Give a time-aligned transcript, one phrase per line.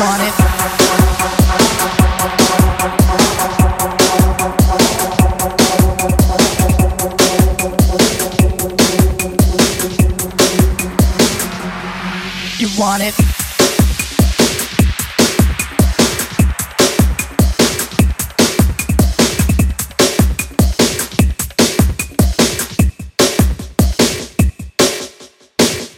[0.00, 0.06] You
[12.78, 13.39] want it?